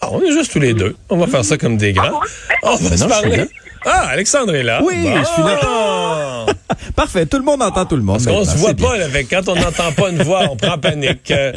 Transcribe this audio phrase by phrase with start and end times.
[0.00, 0.96] Ah, on est juste tous les deux.
[1.08, 2.20] On va faire ça comme des grands.
[2.62, 3.44] On va se parler.
[3.84, 4.82] Ah, Alexandre est là.
[4.84, 6.46] Oui, je suis là.
[6.96, 8.22] Parfait, tout le monde entend tout le monde.
[8.22, 10.78] Parce qu'on se voit pas, là, avec quand on n'entend pas une voix, on prend
[10.78, 11.32] panique.
[11.40, 11.52] Euh,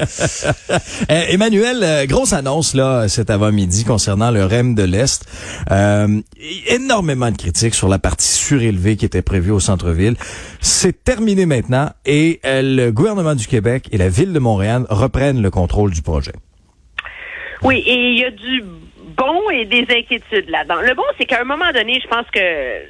[1.11, 5.25] Euh, Emmanuel, euh, grosse annonce là cet avant-midi concernant le REM de l'Est.
[5.71, 6.21] Euh,
[6.67, 10.15] énormément de critiques sur la partie surélevée qui était prévue au centre-ville.
[10.61, 15.41] C'est terminé maintenant et euh, le gouvernement du Québec et la ville de Montréal reprennent
[15.41, 16.33] le contrôle du projet.
[17.63, 18.63] Oui, et il y a du
[19.15, 20.81] bon et des inquiétudes là-dedans.
[20.81, 22.39] Le bon, c'est qu'à un moment donné, je pense que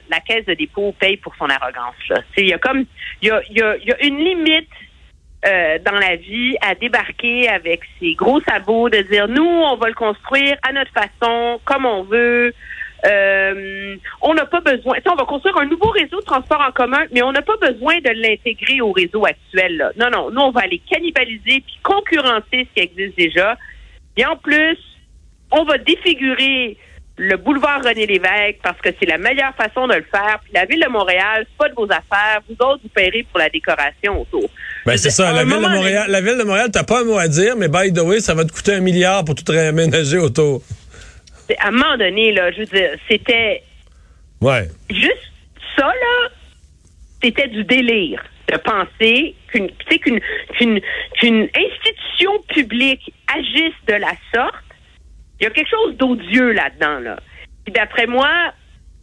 [0.10, 1.96] la caisse de dépôt paye pour son arrogance.
[2.38, 2.86] Il y a comme
[3.22, 4.70] il y a, y a- y a une limite
[5.46, 9.90] euh, dans la vie à débarquer avec ses gros sabots, de dire nous, on va
[9.90, 12.54] le construire à notre façon, comme on veut.
[13.06, 14.96] Euh, on n'a pas besoin.
[14.96, 17.58] sais, on va construire un nouveau réseau de transport en commun, mais on n'a pas
[17.58, 19.76] besoin de l'intégrer au réseau actuel.
[19.76, 19.92] Là.
[19.98, 20.32] Non, non.
[20.32, 23.58] Nous, on va aller cannibaliser puis concurrencer ce qui existe déjà.
[24.18, 24.78] Et en plus,
[25.52, 26.78] on va défigurer
[27.18, 30.40] le boulevard René Lévesque parce que c'est la meilleure façon de le faire.
[30.44, 32.42] Puis la ville de Montréal, c'est pas de vos affaires.
[32.50, 34.50] Vous autres, vous paierez pour la décoration autour.
[34.86, 35.32] Ben, c'est ça.
[35.32, 37.68] La ville, de Montréal, la ville de Montréal, t'as pas un mot à dire, mais
[37.68, 40.62] by the way, ça va te coûter un milliard pour tout réaménager autour.
[41.60, 43.62] à un moment donné, là, je veux dire, c'était
[44.42, 44.68] Ouais.
[44.90, 45.32] juste
[45.78, 46.30] ça, là,
[47.24, 50.20] c'était du délire de penser qu'une tu sais, qu'une
[50.58, 50.82] qu'une
[51.20, 54.64] qu'une institution publique agisse de la sorte.
[55.40, 57.20] Il y a quelque chose d'odieux là-dedans, là.
[57.64, 58.30] Puis d'après moi,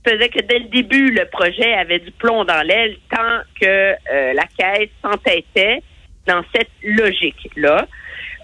[0.06, 4.32] faisait que dès le début, le projet avait du plomb dans l'aile tant que euh,
[4.32, 5.82] la caisse s'entêtait
[6.26, 7.86] dans cette logique-là.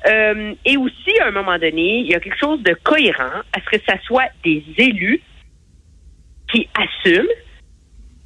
[0.07, 3.61] Euh, et aussi, à un moment donné, il y a quelque chose de cohérent à
[3.61, 5.21] ce que ça soit des élus
[6.53, 7.27] qui assument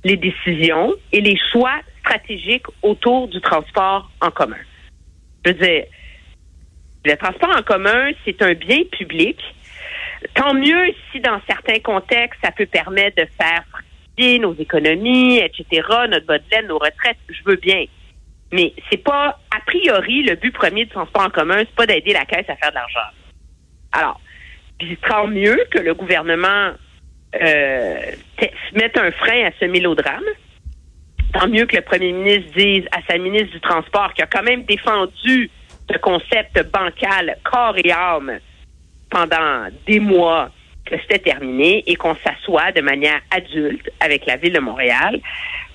[0.04, 4.56] les décisions et les choix stratégiques autour du transport en commun.
[5.44, 5.84] Je veux dire,
[7.04, 9.38] le transport en commun, c'est un bien public.
[10.34, 13.64] Tant mieux si dans certains contextes, ça peut permettre de faire
[14.38, 17.84] nos économies, etc., notre bas de laine, nos retraites, je veux bien.
[18.52, 22.12] Mais c'est pas, a priori, le but premier du transport en commun, c'est pas d'aider
[22.12, 23.08] la caisse à faire de l'argent.
[23.92, 24.20] Alors,
[25.08, 26.72] tant mieux que le gouvernement
[27.40, 28.00] euh,
[28.36, 30.24] te- mette un frein à ce mélodrame.
[31.32, 34.42] Tant mieux que le premier ministre dise à sa ministre du Transport, qui a quand
[34.42, 35.48] même défendu
[35.90, 38.38] ce concept bancal corps et âme
[39.10, 40.50] pendant des mois,
[40.86, 45.20] que c'était terminé et qu'on s'assoit de manière adulte avec la ville de Montréal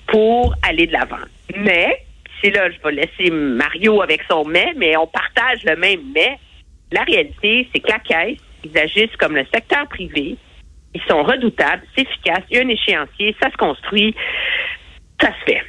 [0.06, 1.24] pour aller de l'avant.
[1.56, 2.04] Mais,
[2.40, 6.38] c'est là, je vais laisser Mario avec son mais, mais on partage le même mais.
[6.92, 10.36] La réalité, c'est que la caisse, ils agissent comme le secteur privé.
[10.94, 12.42] Ils sont redoutables, c'est efficace.
[12.50, 14.14] Il y a un échéancier, ça se construit,
[15.20, 15.62] ça se fait.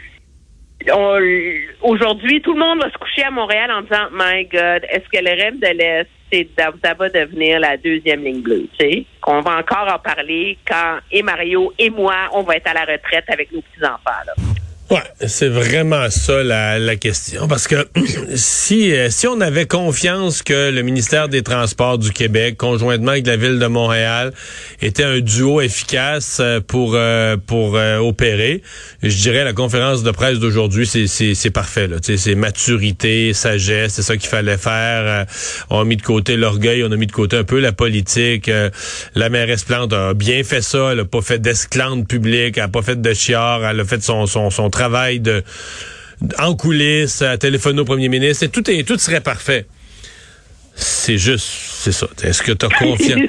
[1.82, 5.24] Aujourd'hui, tout le monde va se coucher à Montréal en disant My God, est-ce que
[5.24, 9.06] le rêve de l'Est, c'est va devenir la deuxième ligne bleue, tu sais?
[9.22, 12.82] Qu'on va encore en parler quand et Mario et moi, on va être à la
[12.82, 14.34] retraite avec nos petits-enfants, là.
[14.90, 17.50] Ouais, c'est vraiment ça la, la question.
[17.50, 17.86] Parce que
[18.36, 23.28] si, euh, si on avait confiance que le ministère des Transports du Québec, conjointement avec
[23.28, 24.32] la ville de Montréal,
[24.82, 28.62] était un duo efficace euh, pour euh, pour opérer,
[29.04, 31.90] je dirais la conférence de presse d'aujourd'hui, c'est parfait.
[32.02, 35.26] C'est maturité, sagesse, c'est ça qu'il fallait faire.
[35.70, 38.50] On a mis de côté l'orgueil, on a mis de côté un peu la politique.
[39.16, 42.68] La mairesse Plante a bien fait ça, elle a pas fait d'esclande publique, elle a
[42.70, 45.44] pas fait de chiard, elle a fait son son son travail de
[46.40, 49.66] en coulisses, à téléphoner au premier ministre, et tout est tout serait parfait.
[50.76, 52.08] C'est juste, c'est ça.
[52.24, 53.20] Est-ce que tu as confiance?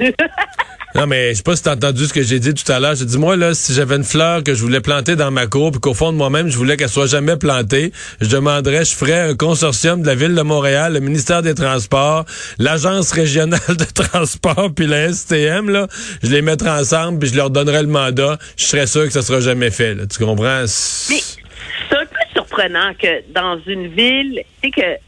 [0.99, 2.97] Non, mais je sais pas si t'as entendu ce que j'ai dit tout à l'heure.
[2.97, 5.71] J'ai dit, moi, là, si j'avais une fleur que je voulais planter dans ma cour,
[5.71, 9.21] puis qu'au fond de moi-même, je voulais qu'elle soit jamais plantée, je demanderais, je ferais
[9.31, 12.25] un consortium de la Ville de Montréal, le ministère des Transports,
[12.59, 15.87] l'Agence régionale de transport, puis la STM, là,
[16.25, 18.37] je les mettrais ensemble, puis je leur donnerais le mandat.
[18.57, 20.03] Je serais sûr que ça sera jamais fait, là.
[20.07, 20.63] Tu comprends?
[20.63, 24.99] Mais c'est un peu surprenant que dans une ville, tu sais que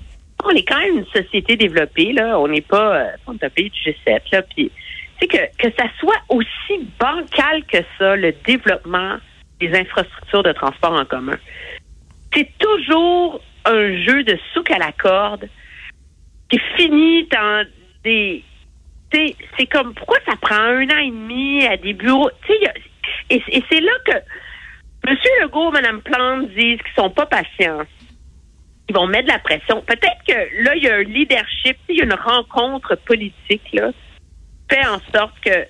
[0.45, 2.39] on est quand même une société développée, là.
[2.39, 4.43] On n'est pas, euh, on est un pays du G7, là.
[4.43, 4.71] Puis,
[5.21, 9.17] sais que, ça soit aussi bancal que ça, le développement
[9.61, 11.37] des infrastructures de transport en commun.
[12.35, 15.49] C'est toujours un jeu de souk à la corde
[16.49, 17.67] qui finit dans
[18.05, 18.45] des.
[19.13, 22.31] C'est comme pourquoi ça prend un an et demi à des bureaux?
[23.29, 24.13] Et c'est là que
[25.07, 25.17] M.
[25.43, 27.83] Legault, Mme Plante disent qu'ils sont pas patients.
[28.89, 29.83] Ils vont mettre de la pression.
[29.83, 33.91] Peut-être que là, il y a un leadership, il y a une rencontre politique, là,
[34.71, 35.67] fait en sorte que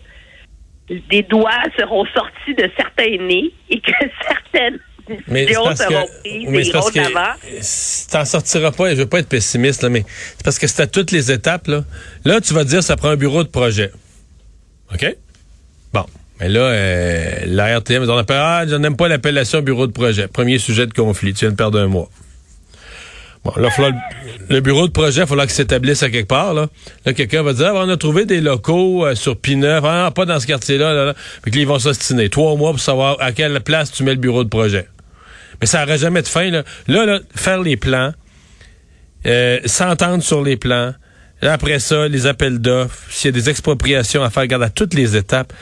[1.09, 3.91] des doigts seront sortis de certains nez et que
[4.29, 4.79] certaines
[5.27, 9.07] mais décisions parce seront que, prises mais c'est parce que t'en sortiras pas, je veux
[9.07, 10.05] pas être pessimiste, là, mais
[10.37, 11.85] c'est parce que c'est à toutes les étapes, là.
[12.25, 13.91] Là, tu vas dire, ça prend un bureau de projet.
[14.93, 15.17] OK?
[15.93, 16.05] Bon.
[16.41, 20.27] Mais là, euh, la RTM, on appelle, ah, je n'aime pas l'appellation bureau de projet.
[20.27, 21.35] Premier sujet de conflit.
[21.35, 22.09] Tu viens de perdre un mois.
[23.45, 23.93] Bon, là, falloir-
[24.51, 26.53] le bureau de projet, il falloir qu'il s'établisse à quelque part.
[26.53, 26.69] Là,
[27.07, 29.83] là quelqu'un va dire, ah, on a trouvé des locaux euh, sur Pineuf.
[29.85, 30.93] Ah, pas dans ce quartier-là.
[30.93, 31.15] Là, là.
[31.43, 32.29] Puis que là, ils vont s'ostiner.
[32.29, 34.89] Trois mois pour savoir à quelle place tu mets le bureau de projet.
[35.61, 36.51] Mais ça n'aurait jamais de fin.
[36.51, 38.13] Là, là, là, faire les plans,
[39.27, 40.93] euh, s'entendre sur les plans.
[41.43, 44.71] Là, après ça, les appels d'offres, s'il y a des expropriations à faire, regarde à
[44.71, 45.53] toutes les étapes,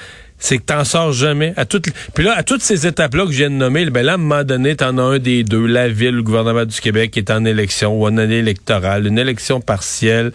[0.41, 1.53] c'est que t'en sors jamais.
[1.57, 4.13] À toutes, puis là, à toutes ces étapes-là que je viens de nommer, ben là,
[4.13, 7.11] à un moment donné, t'en as un des deux, la ville, le gouvernement du Québec
[7.11, 10.31] qui est en élection ou en année électorale, une élection partielle,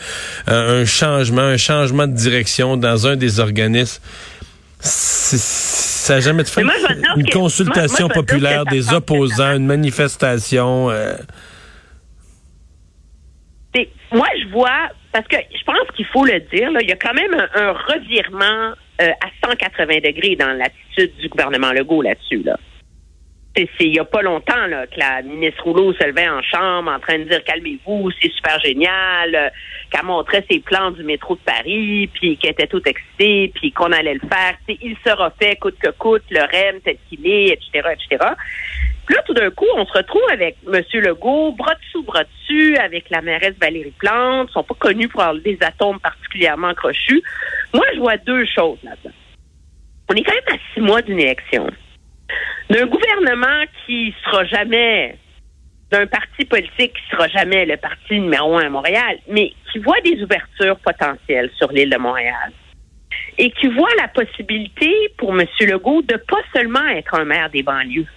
[0.48, 4.02] un changement, un changement de direction dans un des organismes.
[4.86, 6.50] Ça n'a jamais de.
[6.58, 6.74] Mais moi,
[7.16, 10.90] Une que- consultation moi- moi, populaire des opposants, une manifestation.
[10.92, 11.16] euh,
[14.12, 16.96] moi, je vois, parce que je pense qu'il faut le dire, là, il y a
[16.96, 22.42] quand même un, revirement euh, à 180 degrés dans l'attitude du gouvernement Legault là-dessus.
[22.44, 22.58] Là.
[23.56, 26.92] C'est il y a pas longtemps là, que la ministre Rouleau se levait en chambre
[26.92, 29.50] en train de dire calmez-vous, c'est super génial, euh,
[29.92, 33.92] qu'elle montrait ses plans du métro de Paris, puis qu'elle était toute excitée, puis qu'on
[33.92, 34.56] allait le faire.
[34.68, 38.32] Tu sais, il sera fait coûte que coûte, le REM tel qu'il est, etc., etc.
[39.06, 40.82] Puis là, tout d'un coup, on se retrouve avec M.
[40.94, 44.50] Legault, bras dessous, bras dessus, avec la mairesse Valérie Plante.
[44.50, 47.22] Ils sont pas connus pour avoir des atomes particulièrement crochus.
[47.74, 49.16] Moi, je vois deux choses là-dedans.
[50.10, 51.68] On est quand même à six mois d'une élection.
[52.70, 55.18] D'un gouvernement qui sera jamais
[55.92, 60.00] d'un parti politique qui sera jamais le parti numéro un à Montréal, mais qui voit
[60.04, 62.52] des ouvertures potentielles sur l'île de Montréal
[63.38, 65.46] et qui voit la possibilité pour M.
[65.62, 68.08] Legault de pas seulement être un maire des banlieues,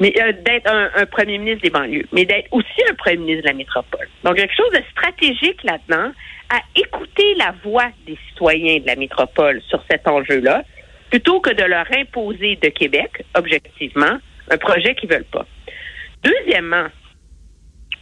[0.00, 3.48] mais euh, d'être un, premier ministre des banlieues, mais d'être aussi un premier ministre de
[3.48, 4.08] la métropole.
[4.24, 6.12] Donc, quelque chose de stratégique là-dedans
[6.48, 10.64] à écouter la voix des citoyens de la métropole sur cet enjeu-là,
[11.10, 14.18] plutôt que de leur imposer de Québec, objectivement,
[14.50, 15.46] un projet qu'ils veulent pas.
[16.24, 16.86] Deuxièmement,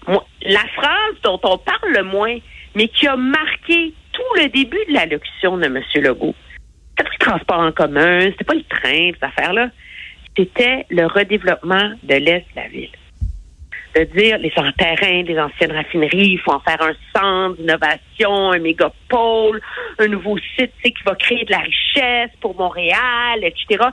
[0.06, 2.38] moi, la phrase dont on parle le moins,
[2.74, 5.82] mais qui a marqué tout le début de l'allocution de M.
[5.96, 6.34] Legault,
[6.96, 9.70] c'était le transport en commun, c'était pas le train, cette affaire-là,
[10.38, 12.90] c'était le redéveloppement de l'Est de la ville.
[13.94, 18.58] De dire les terrains, les anciennes raffineries, il faut en faire un centre d'innovation, un
[18.58, 19.60] mégapôle,
[19.98, 23.88] un nouveau site qui va créer de la richesse pour Montréal, etc.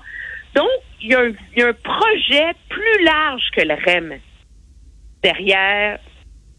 [0.54, 0.70] Donc,
[1.02, 4.20] il y, y a un projet plus large que le REM
[5.24, 6.00] derrière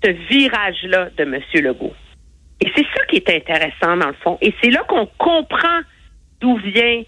[0.02, 1.40] ce virage-là de M.
[1.54, 1.94] Legault.
[2.60, 4.38] Et c'est ça qui est intéressant dans le fond.
[4.40, 5.80] Et c'est là qu'on comprend
[6.40, 7.02] d'où vient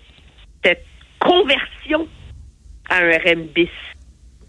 [0.63, 0.85] cette
[1.21, 2.07] conversion
[2.88, 3.69] à un RM bis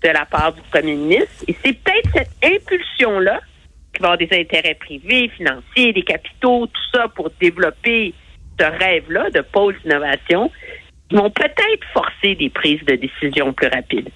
[0.03, 1.43] de la part du premier ministre.
[1.47, 3.39] Et c'est peut-être cette impulsion-là
[3.93, 8.13] qui va avoir des intérêts privés, financiers, des capitaux, tout ça pour développer
[8.59, 10.51] ce rêve-là de pôle d'innovation,
[11.09, 14.09] qui vont peut-être forcer des prises de décision plus rapides.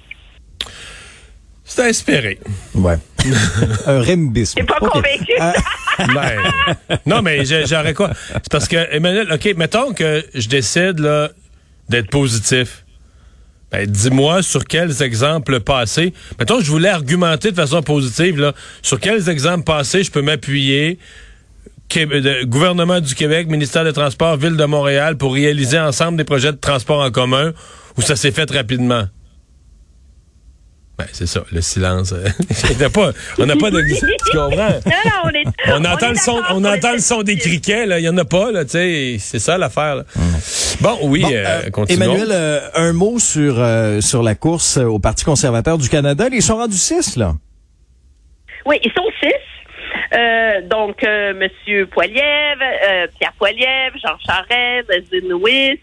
[1.64, 2.40] C'est à espérer.
[2.76, 2.98] Ouais.
[3.88, 4.54] un rembis.
[4.54, 5.34] T'es pas convaincu?
[5.40, 5.54] Ah,
[6.14, 6.40] Ben,
[7.06, 8.12] non, mais j'aurais quoi?
[8.14, 11.30] C'est parce que, Emmanuel, OK, mettons que je décide là,
[11.90, 12.83] d'être positif.
[13.74, 16.14] Ben, dis-moi sur quels exemples passés?
[16.38, 18.54] Mettons je voulais argumenter de façon positive, là,
[18.84, 21.00] sur quels exemples passés je peux m'appuyer?
[22.46, 26.58] Gouvernement du Québec, ministère des Transports, Ville de Montréal, pour réaliser ensemble des projets de
[26.58, 27.52] transport en commun
[27.98, 29.06] où ça s'est fait rapidement?
[30.98, 32.14] Ben, c'est ça, le silence.
[32.14, 32.28] euh,
[32.76, 34.70] on n'a pas, on n'a pas de, tu comprends?
[34.86, 35.44] Non, non, on est.
[35.70, 38.00] On entend est le son, on entend le son des criquets, là.
[38.00, 39.16] Il y en a pas, là, tu sais.
[39.20, 40.04] C'est ça l'affaire, là.
[40.82, 42.06] Bon, oui, Bon, euh, euh, continuons.
[42.06, 46.28] Emmanuel, euh, un mot sur euh, sur la course au Parti conservateur du Canada.
[46.32, 47.34] Ils sont rendus six, là.
[48.68, 49.34] Oui, ils sont six.
[50.16, 52.22] Euh, donc, euh, Monsieur Poiliev,
[52.62, 55.80] euh, Pierre Poiliev, Jean Charest, Leslie Lewis,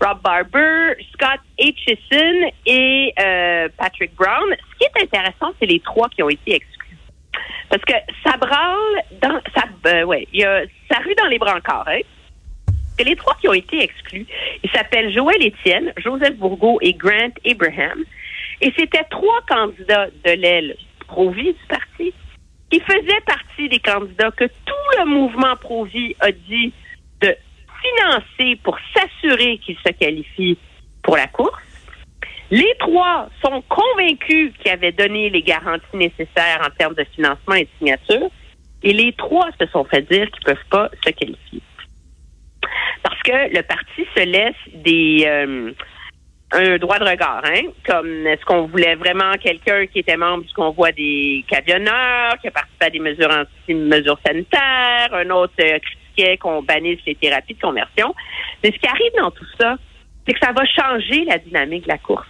[0.00, 4.54] Rob Barber, Scott Aitchison et euh, Patrick Brown.
[4.72, 6.96] Ce qui est intéressant, c'est les trois qui ont été exclus.
[7.68, 12.00] Parce que ça branle dans ça euh, ça rue dans les brancards, hein?
[12.98, 14.26] que les trois qui ont été exclus,
[14.62, 18.04] ils s'appellent Joël Étienne, Joseph Bourgault et Grant Abraham.
[18.60, 20.76] Et c'était trois candidats de l'aile
[21.06, 22.12] pro-vie du parti
[22.70, 26.72] qui faisaient partie des candidats que tout le mouvement pro-vie a dit
[27.20, 27.34] de
[28.62, 30.58] pour s'assurer qu'ils se qualifient
[31.02, 31.62] pour la course.
[32.50, 37.64] Les trois sont convaincus qu'ils avaient donné les garanties nécessaires en termes de financement et
[37.64, 38.30] de signature.
[38.82, 41.60] Et les trois se sont fait dire qu'ils ne peuvent pas se qualifier.
[43.02, 45.72] Parce que le parti se laisse des euh,
[46.52, 47.70] un droit de regard, hein?
[47.86, 52.50] Comme est-ce qu'on voulait vraiment quelqu'un qui était membre du convoi des camionneurs, qui a
[52.50, 55.78] participé à des mesures anti mesures sanitaires, un autre euh,
[56.40, 58.14] qu'on bannisse les thérapies de conversion.
[58.62, 59.76] Mais ce qui arrive dans tout ça,
[60.26, 62.26] c'est que ça va changer la dynamique de la course.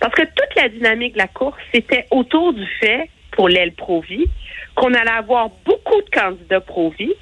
[0.00, 4.26] Parce que toute la dynamique de la course, c'était autour du fait, pour l'aile Provi,
[4.74, 7.12] qu'on allait avoir beaucoup de candidats Provi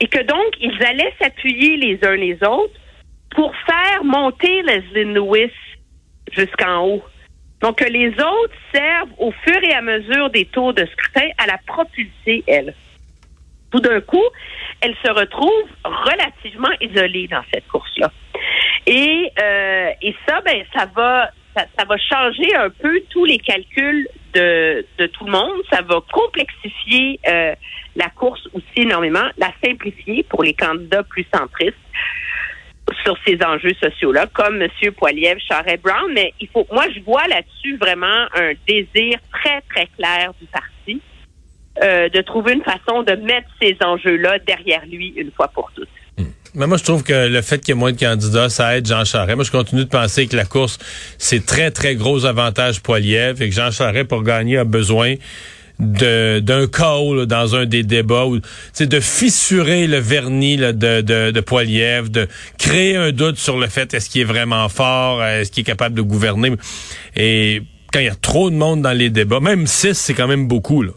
[0.00, 2.74] et que donc, ils allaient s'appuyer les uns les autres
[3.34, 5.52] pour faire monter Leslie Lewis
[6.32, 7.02] jusqu'en haut.
[7.60, 11.46] Donc, que les autres servent au fur et à mesure des tours de scrutin à
[11.46, 12.74] la propulser, elle.
[13.70, 14.24] Tout d'un coup,
[14.80, 18.10] elle se retrouve relativement isolée dans cette course-là.
[18.86, 23.38] Et, euh, et ça, ben, ça va, ça, ça, va changer un peu tous les
[23.38, 25.60] calculs de, de tout le monde.
[25.70, 27.54] Ça va complexifier euh,
[27.96, 31.76] la course aussi énormément, la simplifier pour les candidats plus centristes
[33.04, 34.70] sur ces enjeux sociaux-là, comme M.
[34.96, 39.86] Poiliev, Charest Brown, mais il faut, moi, je vois là-dessus vraiment un désir très, très
[39.98, 40.77] clair du parti
[41.82, 45.88] euh, de trouver une façon de mettre ces enjeux-là derrière lui une fois pour toutes.
[46.54, 48.86] Mais moi, je trouve que le fait qu'il y ait moins de candidats, ça aide
[48.86, 49.36] Jean Charest.
[49.36, 50.78] Moi, je continue de penser que la course,
[51.18, 55.14] c'est très, très gros avantage Poiliev et que Jean Charest, pour gagner, a besoin
[55.78, 62.10] d'un chaos dans un des débats ou de fissurer le vernis de, de, de Poiliev,
[62.10, 62.26] de
[62.58, 65.94] créer un doute sur le fait est-ce qu'il est vraiment fort, est-ce qu'il est capable
[65.94, 66.52] de gouverner.
[67.14, 70.26] Et quand il y a trop de monde dans les débats, même six, c'est quand
[70.26, 70.82] même beaucoup.
[70.82, 70.92] Là.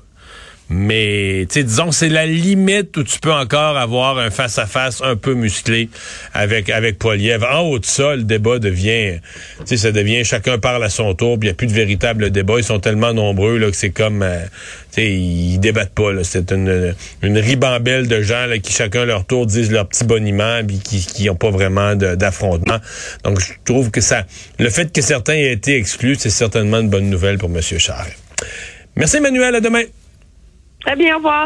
[0.74, 5.90] Mais, disons, c'est la limite où tu peux encore avoir un face-à-face un peu musclé
[6.34, 7.44] avec avec Poiliev.
[7.44, 9.20] En haut de ça, le débat devient,
[9.66, 12.54] ça devient chacun parle à son tour, il n'y a plus de véritable débat.
[12.58, 14.46] Ils sont tellement nombreux là que c'est comme, euh,
[14.98, 16.24] ils débattent pas.
[16.24, 21.06] C'est une, ribambelle de gens qui chacun leur tour disent leur petit boniment, puis qui
[21.06, 22.78] qui ont pas vraiment d'affrontement.
[23.26, 24.26] Donc, je trouve que ça,
[24.58, 27.60] le fait que certains aient été exclus, c'est certainement une bonne nouvelle pour M.
[27.62, 28.16] Charest.
[28.96, 29.56] Merci, Emmanuel.
[29.56, 29.84] À demain.
[30.82, 31.40] Très bien, au revoir.